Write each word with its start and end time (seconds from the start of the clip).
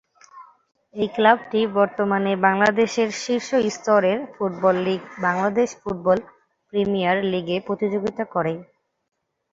এই 0.95 1.07
ক্লাবটি 1.15 1.59
বর্তমানে 1.77 2.31
বাংলাদেশের 2.45 3.09
শীর্ষ 3.21 3.49
স্তরের 3.69 4.19
football 4.33 4.75
league 4.85 5.01
Bangladesh 5.21 5.69
football 5.81 6.17
premier 6.73 7.17
লীগে 7.31 7.57
প্রতিযোগিতা 7.67 8.23
করে। 8.33 8.53